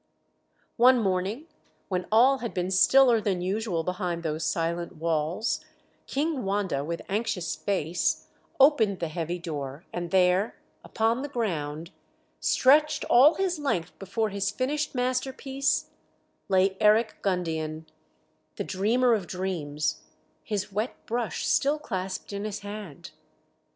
One 0.77 0.97
morning, 0.99 1.45
when 1.87 2.07
all 2.11 2.39
had 2.39 2.55
been 2.55 2.71
stiller 2.71 3.21
than 3.21 3.39
usual 3.39 3.83
behind 3.83 4.23
those 4.23 4.43
silent 4.43 4.95
walls, 4.95 5.63
King 6.07 6.43
Wanda, 6.43 6.83
with 6.83 7.03
anxious 7.07 7.55
face, 7.55 8.25
opened 8.59 8.97
the 8.99 9.09
heavy 9.09 9.37
door 9.37 9.85
and 9.93 10.09
there, 10.09 10.55
upon 10.83 11.21
the 11.21 11.29
ground, 11.29 11.91
stretched 12.39 13.05
all 13.11 13.35
his 13.35 13.59
length 13.59 13.93
before 13.99 14.29
his 14.29 14.49
finished 14.49 14.95
masterpiece, 14.95 15.91
lay 16.49 16.75
Eric 16.81 17.17
Gundian, 17.21 17.85
the 18.55 18.63
dreamer 18.63 19.13
of 19.13 19.27
dreams, 19.27 20.01
his 20.43 20.71
wet 20.71 20.95
brush 21.05 21.45
still 21.45 21.77
clasped 21.77 22.33
in 22.33 22.43
his 22.43 22.61
hand. 22.61 23.11